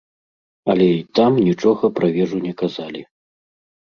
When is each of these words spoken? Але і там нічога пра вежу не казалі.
Але 0.73 0.85
і 0.93 1.03
там 1.19 1.37
нічога 1.49 1.89
пра 1.99 2.07
вежу 2.15 2.37
не 2.47 2.53
казалі. 2.63 3.01